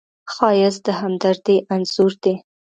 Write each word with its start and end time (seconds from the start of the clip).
ښایست 0.33 0.81
د 0.85 0.87
همدردۍ 0.99 1.57
انځور 1.73 2.11
دی 2.23 2.33